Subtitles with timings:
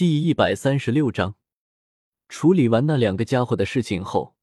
[0.00, 1.34] 第一百三十六章，
[2.26, 4.34] 处理完那两个家伙的事情后，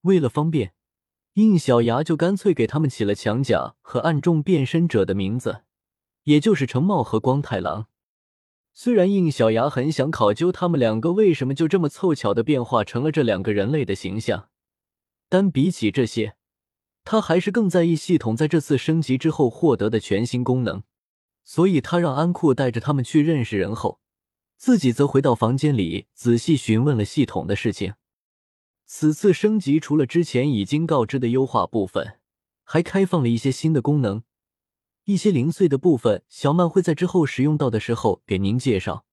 [0.00, 0.74] 为了方便，
[1.34, 5.62] 应小牙就干脆给他们起了强甲和暗中变身者的名字，
[6.24, 7.86] 也就是程茂和光太郎。
[8.72, 14.48] 虽然应小牙很想考究他们两个为什么就这么凑巧的变化成了这两个人类的形象，
[15.28, 16.34] 但比起这些，
[17.04, 20.82] 他还是更在意系统在这次升级之后获得的全新功能。
[21.44, 24.00] 所以他让安库带着他们去认识人后。
[24.56, 27.94] 自己则回到房间里，仔细询问了系统的事情。
[28.84, 32.18] 此次升级除了之前已经告知的优化部分，
[32.62, 34.22] 还开放了一些新的功能。
[35.04, 39.04] 一些零碎的部分，小曼会在之后使用到的时候给您介绍。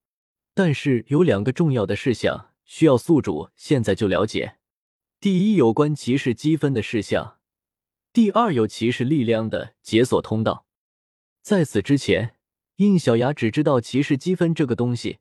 [0.54, 4.58] 但是有两个重要的事项需要宿主现在就了解：
[5.20, 7.40] 第一，有关骑士积分的事项；
[8.12, 10.68] 第二，有骑士力量的解锁通道。
[11.42, 12.36] 在此之前，
[12.76, 15.18] 应小牙只知道骑士积分这个东西。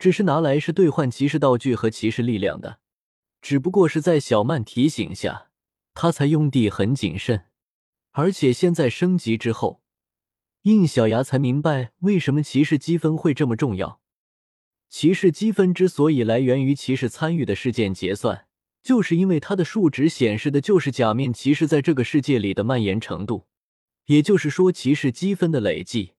[0.00, 2.80] 只是拿来是兑换骑士道具和骑士力量的，
[3.42, 5.50] 只不过是在小曼提醒下，
[5.92, 7.44] 他才用地很谨慎。
[8.12, 9.82] 而且现在升级之后，
[10.62, 14.00] 应小牙才明白为什么骑士积分会这么重要。
[14.88, 18.46] 骑士积分之所以来源于骑士参与的事件结算，
[18.82, 23.46] 就是因为它的数值显示的就是假面骑士在这个世界里的蔓延程度，
[24.06, 26.14] 也就是说，骑士积分的累计。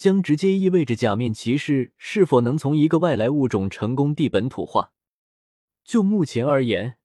[0.00, 4.92] 将直接意味着假面骑士是否能从一个外来物种成功地本土化。
[5.84, 6.96] 就目前而言，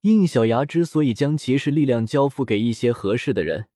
[0.00, 3.68] 应小牙之所以将骑士力量交付给一些合适的人，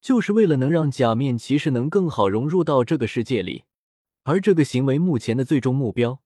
[0.00, 3.64] 就是为了能让假面骑士能更好融入到这个世界里。
[4.22, 6.22] 而这个行为目前的最终目标，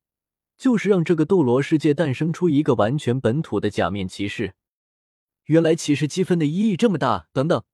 [0.56, 4.54] 就是让这个斗罗世界诞生出一个完全本土的假面骑士。
[5.46, 7.64] 原来骑士积分的意义这么大，等等，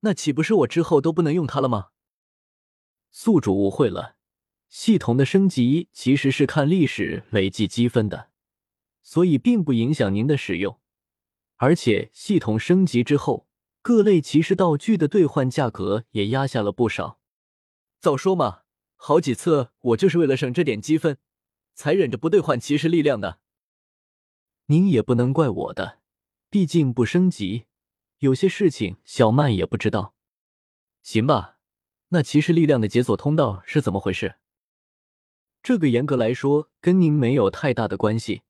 [0.00, 1.86] 那岂不是我之后都不能用它了吗？
[3.10, 4.16] 宿主误会了，
[4.68, 8.30] 系统的升级其实是看历史累计积分的，
[9.02, 10.78] 所以并不影响您的使用。
[11.56, 13.46] 而且系统升级之后，
[13.82, 17.20] 各类骑士道具的兑换价格也压下了不少。
[17.98, 18.62] 早说嘛，
[18.96, 21.18] 好几次我就是为了省这点积分，
[21.74, 23.40] 才忍着不兑换骑士力量的。
[24.66, 25.98] 您也不能怪我的，
[26.48, 27.66] 毕竟不升级，
[28.20, 30.14] 有些事情小曼也不知道。
[31.02, 31.59] 行吧。
[32.12, 34.34] 那骑士力量的解锁通道是怎么回事？
[35.62, 38.42] 这个严格来说跟您没有太大的关系，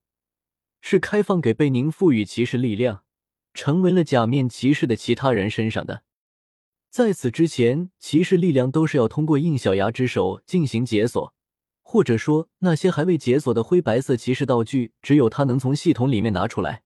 [0.81, 3.05] 是开放给被您赋予骑士力量、
[3.53, 6.05] 成为了假面骑士的其他人身上的。
[6.89, 11.35] 在此之前，骑士力量都是要通过印小牙之手进行解锁，
[11.83, 16.83] 或者说那些还未解锁的灰白色骑士道具，只有他能从系统里面拿出来。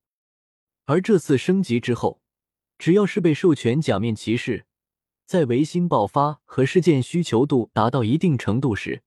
[0.87, 2.21] 而这次升级之后，
[2.77, 4.67] 只要是被授权假面骑士。
[5.35, 9.03] 在维新爆发和事件需求度达到一定程度时，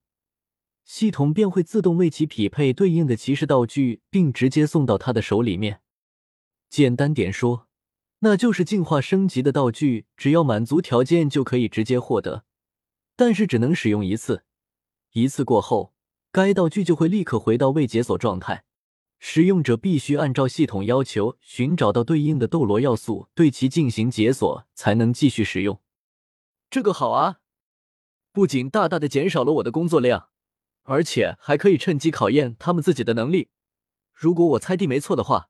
[0.84, 5.80] 系统便会自动为其匹配对应的骑士道具，并直接送到他的手里面。
[6.68, 7.66] 简单点说，
[8.18, 12.44] 那就是进化升级的道具，只要满足条件就可以直接获得，
[13.16, 14.44] 但是只能使用一次。
[15.12, 15.94] 一次过后，
[16.30, 18.64] 该道具就会立刻回到未解锁状态，
[19.18, 25.80] 使用者必须按照系统要求寻找到对应的斗罗要素，对其进行解锁，才能继续使用。
[26.70, 27.40] 这个好啊，
[28.30, 30.28] 不仅大大的减少了我的工作量，
[30.82, 33.48] 而且还可以趁机考验他们自己的能力。
[34.12, 35.48] 如果我猜的没错的话，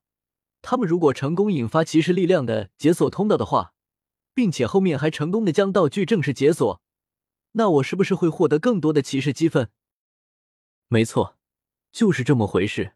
[0.61, 3.73] 他们如果成功引发骑士力量的解锁通道的话，
[4.33, 6.81] 并且后面还成功的将道具正式解锁，
[7.53, 9.69] 那我是不是会获得更多的骑士积分？
[10.87, 11.37] 没错，
[11.91, 12.93] 就是这么回事。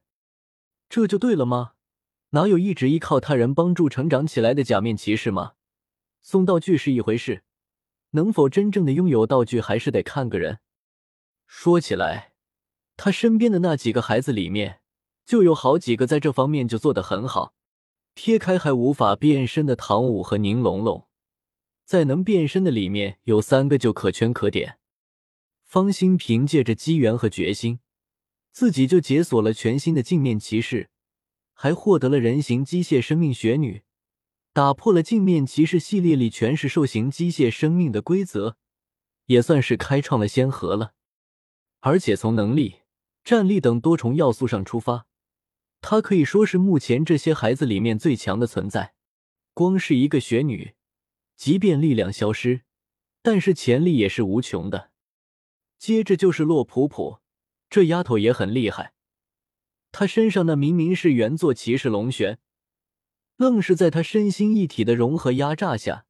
[0.88, 1.74] 这就对了吗？
[2.30, 5.56] 哪有一直依靠他人帮助成长起来的假面骑士吗？
[6.22, 7.44] 送道具是一回事。
[8.14, 10.60] 能否真正的拥有道具，还是得看个人。
[11.46, 12.34] 说起来，
[12.96, 14.80] 他身边的那几个孩子里面，
[15.26, 17.54] 就有好几个在这方面就做得很好。
[18.14, 21.08] 撇开还无法变身的唐舞和宁龙龙，
[21.84, 24.78] 在能变身的里面有三个就可圈可点。
[25.64, 27.80] 方心凭借着机缘和决心，
[28.52, 30.92] 自己就解锁了全新的镜面骑士，
[31.54, 33.82] 还获得了人形机械生命雪女。
[34.54, 38.56] 打破了镜面骑士系列里全是兽形机械生命的规则，
[39.26, 40.94] 也算是开创了先河了。
[41.80, 42.82] 而且从能力、
[43.24, 45.08] 战力等多重要素上出发，
[45.82, 48.94] 他可以说是目前这些孩子里面最强的存在。
[49.56, 50.76] 光是一个雪女，
[51.36, 52.62] 即便力量消失，
[53.24, 54.92] 但是潜力也是无穷的。
[55.80, 57.18] 接着就是洛普普，
[57.72, 58.94] 这丫头也很厉害。
[59.92, 62.38] 她身上那明明是原作骑士龙玄。
[63.38, 66.06] 愣是在他身心一体的融合压榨下，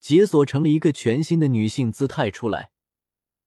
[0.00, 2.70] 解锁成了一个全新的女性姿态出来。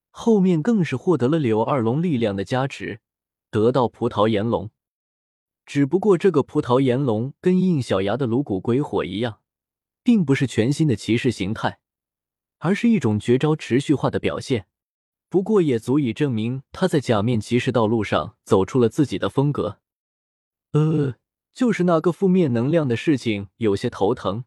[0.09, 3.01] 后面更是获得了柳二龙力量的加持，
[3.49, 4.69] 得到葡萄炎龙。
[5.65, 9.39] 只不过这个葡萄炎龙跟应小牙的颅骨鬼火一样，
[10.03, 11.79] 并不是全新的骑士形态，
[12.59, 14.67] 而是一种绝招持续化的表现。
[15.27, 19.79] 不过也足以证明他在假面骑士道路上走出了自己的风格。
[20.71, 21.15] 呃，
[21.55, 24.43] 就是那个负面能量的事情有些头疼。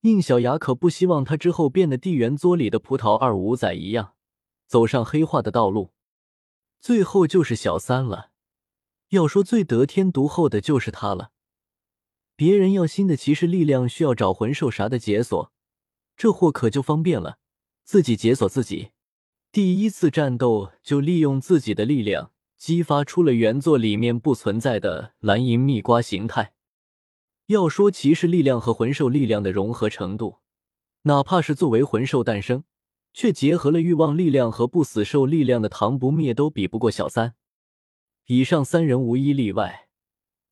[0.00, 4.14] 应小牙可不希望他之后变得地缘作里的葡萄二五仔一样，
[4.66, 5.92] 走上黑化的道路。
[6.80, 8.30] 最后就是小三了。
[9.10, 11.30] 要说最得天独厚的就是他了。
[12.34, 15.52] 别人要新的骑士力量，需要找魂兽啥的解锁，
[16.16, 17.38] 这货可就方便了，
[17.84, 18.90] 自己解锁自己。
[19.52, 26.52] 第一次战斗就利用自己的力量，激发出了原作里面不存在的蓝银蜜瓜形态。
[27.46, 30.40] 要说骑士力量和魂兽力量的融合程度，
[31.04, 32.64] 哪怕是作为魂兽诞生，
[33.14, 37.34] 却结合了欲望力量和不死兽力量的唐不灭，都比不过小三。
[38.26, 39.88] 以上三人无一例外，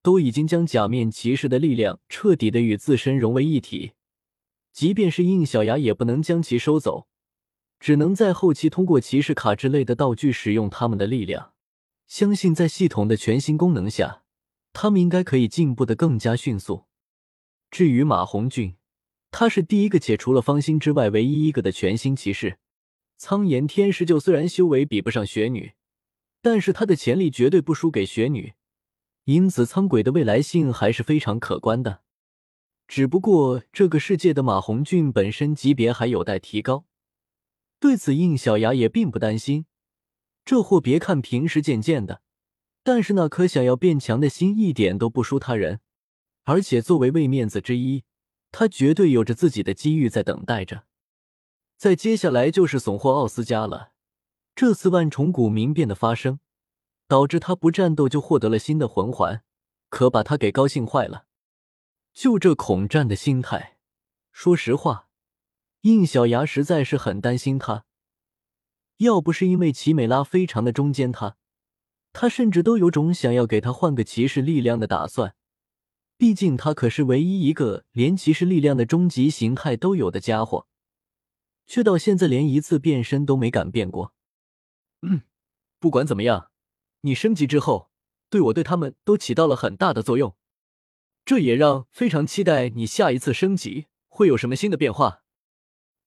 [0.02, 3.92] 都已经将假面骑士的力量彻底的与自身融为一体。
[4.72, 7.06] 即便是应小牙，也不能将其收走，
[7.78, 11.52] 只能在后期通过骑士卡之类的道具使用他们的力量。
[12.08, 14.24] 相信在系统的全新功能下，
[14.72, 16.86] 他们应该可以进步的更加迅速。
[17.70, 18.74] 至于马红俊，
[19.30, 22.58] 他是第一个且除了方心之外唯一一个的全新骑士。
[23.16, 25.74] 苍岩天师就虽然修为比不上雪女。
[26.40, 28.54] 但是他的潜力绝对不输给雪女，
[29.24, 32.02] 因此苍鬼的未来性还是非常可观的。
[32.86, 36.84] 只不过这个世界的马红俊本身级别还有待提高，
[37.80, 39.66] 对此应小牙也并不担心。
[40.48, 42.22] 这货别看平时贱贱的，
[42.82, 45.80] 但是那颗想要变强的心一点都不输他人。
[46.44, 48.04] 而且作为位面子之一，
[48.50, 50.84] 他绝对有着自己的机遇在等待着。
[51.76, 53.92] 再接下来就是怂货奥斯加了。
[54.54, 56.40] 这次万重谷民变的发生，
[57.06, 59.42] 导致他不战斗就获得了新的魂环，
[59.90, 61.26] 可把他给高兴坏了。
[62.14, 63.76] 就这恐战的心态，
[64.32, 65.10] 说实话，
[65.82, 67.84] 应小牙实在是很担心他。
[68.98, 71.36] 要不是因为奇美拉非常的中间他，
[72.12, 75.34] 他甚至都有种想要给他换个骑士力量的打算。
[76.16, 80.66] 毕竟他可是唯一一个连骑士力量的终极形态都有的家伙，
[81.64, 84.12] 却到现在连一次变身都没敢变过。
[85.02, 85.22] 嗯，
[85.78, 86.50] 不管怎么样，
[87.02, 87.90] 你升级之后，
[88.28, 90.34] 对我对他们都起到了很大的作用，
[91.24, 95.22] 这也让非常期待你下一次升级会有什么新的变化。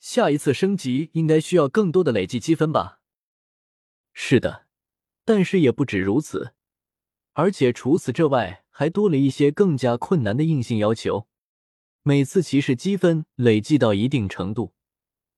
[0.01, 3.00] 下一次升级应该需要更多的累计积分吧？
[4.13, 4.65] 是的，
[5.24, 6.56] 但是也不止如此，
[7.33, 11.27] 而且除此之外，还多了一些更加困难的硬性要求。
[12.01, 14.74] 每次骑士积分累计到一定程度，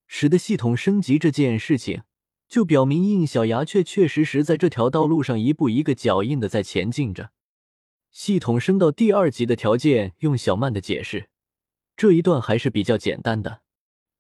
[0.08, 2.04] 使得系统升级这件事情。
[2.48, 7.32] 就表明应小牙确确实实在这条道路上一步一个脚印的在前进着。
[8.12, 11.30] 系统升到第二级的条件，用小曼的解释，
[11.98, 13.63] 这一段还是比较简单的，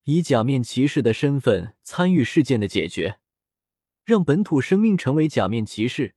[0.05, 3.19] 以假面骑士的身份参与事件的解决，
[4.03, 6.15] 让本土生命成为假面骑士，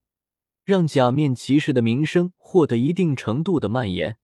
[0.64, 4.18] 让假面骑士的名声获得一定程度的蔓延。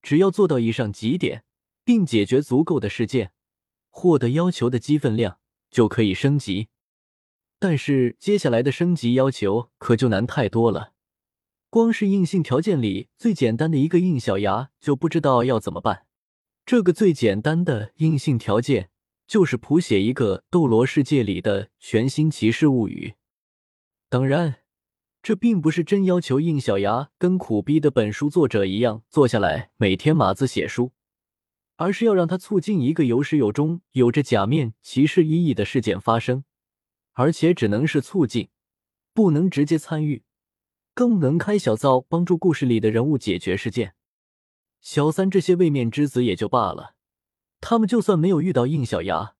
[0.00, 1.42] 只要做到以上几点，
[1.84, 3.32] 并解决足够的事件，
[3.90, 5.40] 获得要求的积分量，
[5.70, 6.68] 就可以升级。
[7.58, 10.92] 但是接下来的升级要求可就难太多了，
[11.68, 16.07] 光是硬性条件里最简单的一个硬小牙就不知道要怎么办。
[16.68, 18.90] 这个最简单的硬性条件
[19.26, 23.14] 就是谱写一个斗罗世界里的全新骑士物语。
[24.10, 24.56] 当然，
[25.22, 30.92] 这并不是真要求硬小牙跟苦逼的本书作者一样坐下来每天码字写书，
[31.76, 36.44] 而是要让他促进一个有始有终、有着假面骑士意义的事件发生。
[37.14, 38.50] 而且只能是促进，
[39.14, 40.22] 不能直接参与，
[40.92, 43.94] 更能开小灶帮助故事里的人物解决事件。
[44.90, 46.94] 小三这些位面之子也就罢了，
[47.60, 49.34] 他们就算没有遇到应小牙，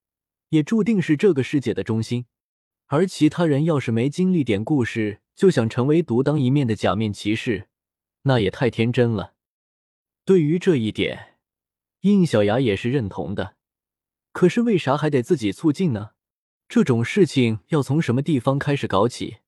[0.50, 2.26] 也注定是这个世界的中心。
[2.88, 7.69] 而其他人要是没经历点故事，就想成为独当一面的假面骑士，
[8.25, 9.33] 那也太天真了。
[10.26, 11.38] 对于这一点，
[12.00, 13.57] 应小牙也是认同的。
[14.33, 16.11] 可是为啥还得自己促进呢？
[16.69, 19.38] 这种事情要从什么地方开始搞起？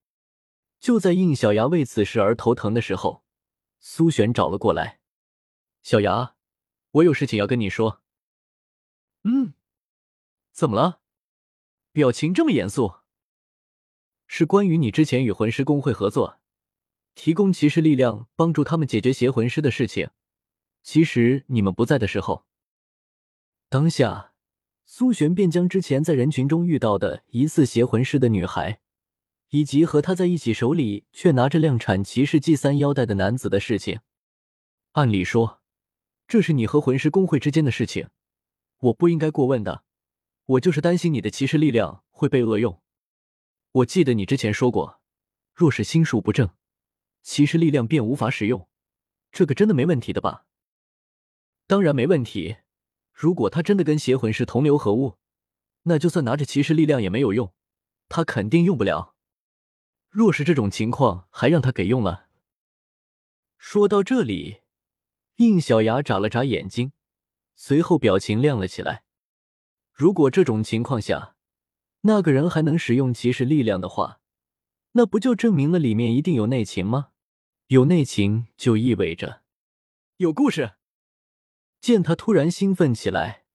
[0.81, 3.23] 就在应小牙为此事而头疼的时候，
[3.79, 5.00] 苏璇找了过来。
[5.83, 6.35] 小牙，
[6.91, 8.03] 我有事情要跟你说。
[9.25, 9.55] 嗯，
[10.53, 11.01] 怎么了？
[11.93, 12.97] 表情这么严肃？
[14.27, 16.39] 是关于你之前与魂师工会合作，
[17.15, 20.11] 提供骑士力量帮助他们解决邪魂师的事情。
[20.83, 22.47] 其实你们不在的时候，
[23.69, 24.29] 当下。
[24.93, 28.81] 苏璇便将之前在人群中遇到的疑似邪魂师的女孩，
[29.51, 34.01] 以及和他在一起手里却拿着量产骑士 G 三腰带的男子的事情。
[34.93, 35.60] 按理说，
[36.31, 38.09] 这是你和魂师工会之间的事情，
[38.79, 39.83] 我不应该过问的。
[40.47, 42.81] 我就是担心你的骑士力量会被恶用。
[43.73, 45.01] 我记得你之前说过，
[45.53, 46.51] 若是心术不正，
[47.21, 48.69] 骑士力量便无法使用。
[49.33, 50.47] 这个真的没问题的吧？
[51.67, 52.59] 当然没问题。
[53.13, 55.19] 如果他真的跟邪魂师同流合污，
[55.83, 57.53] 那就算拿着骑士力量也没有用，
[58.09, 59.17] 他肯定用不了。
[60.09, 62.29] 若是这种情况还让他给用了，
[63.59, 64.60] 说到这里，
[65.41, 66.93] 应小牙眨了眨眼睛，
[67.55, 69.05] 随后表情亮了起来。
[69.91, 71.35] 如果这种情况下，
[72.03, 74.21] 那个人还能使用骑士力量的话，
[74.93, 77.13] 那不就证明了里面一定有内情吗？
[77.69, 79.41] 有内情就意味着
[80.19, 80.75] 有故事。
[81.81, 83.47] 见他突然兴奋起来，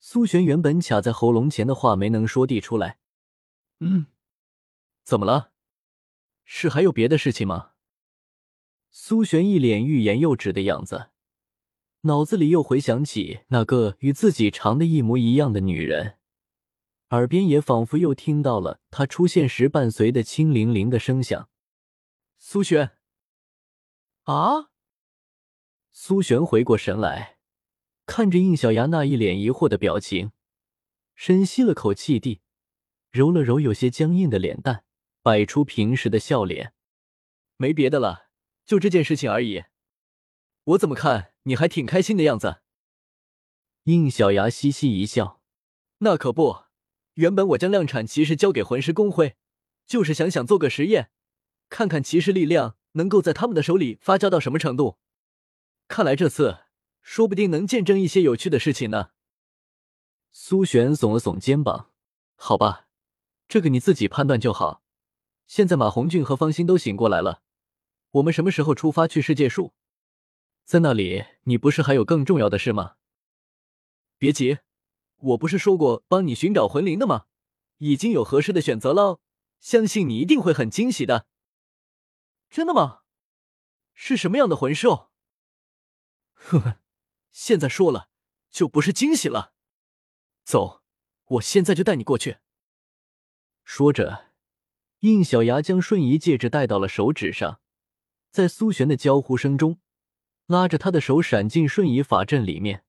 [0.00, 2.98] 苏璇原本卡在喉咙前的话没能说地出来。
[3.80, 4.04] 嗯，
[5.02, 5.52] 怎么了？
[6.44, 7.70] 是还有别的事情吗？
[8.90, 11.11] 苏璇一脸欲言又止的样子，
[12.02, 16.18] 脑子里又回想起那个与自己长得一模一样的女人，
[17.10, 21.48] 耳边也仿佛又听到了她出现时伴随的清灵灵的声响。
[22.38, 22.98] 苏璇，
[24.24, 24.70] 啊！
[25.92, 27.38] 苏璇回过神来，
[28.06, 30.32] 看着应小牙那一脸疑惑的表情，
[31.14, 32.40] 深吸了口气地
[33.10, 34.84] 揉了揉有些僵硬的脸蛋。
[35.24, 36.74] 摆出平时的笑脸，
[37.56, 38.30] 没别的了，
[38.64, 39.62] 就这件事情而已。
[40.64, 42.62] 我怎么看你还挺开心的样子？
[43.84, 45.40] 应小牙嘻嘻一笑
[45.98, 46.64] ：“那可不，
[47.14, 49.36] 原本我将量产骑士交给魂师工会，
[49.86, 51.10] 就是想想做个实验，
[51.68, 54.98] 看看骑士力量能够在他们的手里发酵到什么程度。
[55.88, 56.60] 看来这次
[57.00, 59.10] 说不定能见证一些有趣的事情呢。”
[60.30, 61.90] 苏璇耸了耸肩膀
[62.36, 62.86] ：“好吧，
[63.48, 64.82] 这个你自己判断就好。”
[65.48, 67.42] 现在马红俊和方心都醒过来了，
[68.12, 69.74] 我们什么时候出发去世界树？
[70.64, 72.96] 在那里，你不是还有更重要的事吗？
[74.16, 74.58] 别急，
[75.16, 77.26] 我不是说过帮你寻找魂灵的吗？
[77.78, 79.20] 已经有合适的选择了，
[79.60, 81.26] 相信你一定会很惊喜的。
[82.48, 83.00] 真的吗？
[83.92, 85.10] 是什么样的魂兽？
[86.34, 86.78] 呵呵，
[87.30, 88.08] 现在说了
[88.50, 89.54] 就不是惊喜了。
[90.44, 90.82] 走，
[91.24, 92.38] 我现在就带你过去。
[93.64, 94.32] 说着。
[95.00, 97.60] 应小牙将瞬移戒指戴到了手指上，
[98.30, 99.80] 在苏璇的娇呼声中，
[100.52, 102.84] 拉着他的手闪进瞬移法阵里面。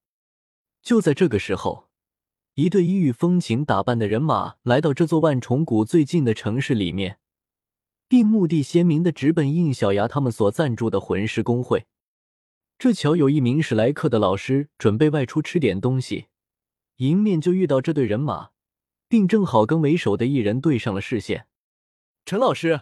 [0.82, 1.88] 就在这个时候，
[2.55, 7.20] 一队异域风情打扮的人马来到这座万重谷最近的城市里面，
[8.10, 11.86] 并目的鲜明的直奔应小牙他们所赞助的魂师工会。
[12.77, 16.25] 这巧有一名史莱克的老师准备外出吃点东西，
[16.98, 18.50] 迎面就遇到这队人马，
[19.08, 21.48] 并正好跟为首的一人对上了视线。
[22.25, 22.82] 陈老师，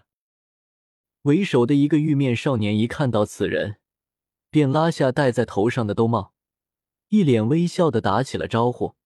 [1.22, 3.78] 为首的一个玉面少年一看到此人，
[4.51, 6.34] 便拉下戴在头上的兜帽，
[7.08, 8.98] 一脸微笑的打起了招呼。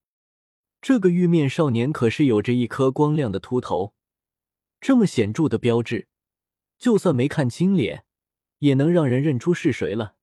[0.82, 3.94] 这个玉面少年可是有着一颗光亮的秃头，
[4.80, 6.08] 这么显著的标志，
[6.76, 8.04] 就算没看清脸，
[8.58, 10.16] 也能让人认出是谁了。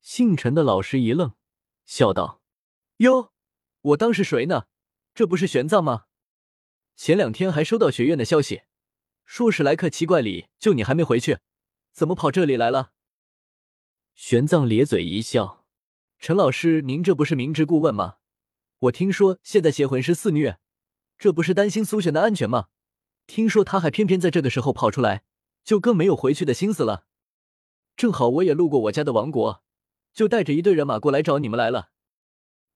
[0.00, 1.34] 姓陈的老师一愣，
[1.86, 2.42] 笑道
[2.98, 3.32] ：“哟，
[3.80, 4.66] 我当是谁呢？
[5.14, 6.06] 这不是玄奘吗？
[6.96, 8.62] 前两天还收到学院的消息。”
[9.24, 11.38] 说史莱克奇怪里，就你还没回去，
[11.92, 12.92] 怎么跑这里来了？
[14.22, 15.64] 玄奘咧嘴一笑
[16.20, 18.18] ：“陈老师，您这不是明知故问吗？
[18.80, 20.58] 我听说现在邪魂师肆虐，
[21.16, 22.68] 这不是担心苏璇的安全吗？
[23.26, 25.24] 听说他还偏偏在这个时候跑出来，
[25.64, 27.06] 就更没有回去的心思了。
[27.96, 29.64] 正好我也路过我家的王国，
[30.12, 31.88] 就带着一队人马过来找你们来了。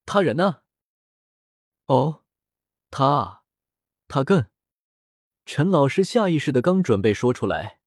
[0.07, 0.63] 他人呢？
[1.85, 2.23] 哦，
[2.91, 3.43] 他，
[4.09, 4.47] 他更……
[5.45, 7.81] 陈老师下意识的刚准备说出来，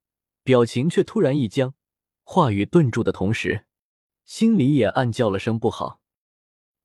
[0.43, 1.73] 表情却突然一僵，
[2.29, 3.63] 话语顿住的同时，
[4.25, 6.01] 心里也暗叫了声不好。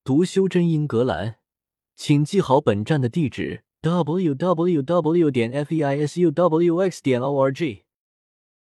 [0.05, 1.41] 读修真英格兰，
[1.97, 5.31] 请记好本站的地址：w w w.
[5.33, 7.03] 点 f e i s u w x.
[7.03, 7.83] 点 o r g。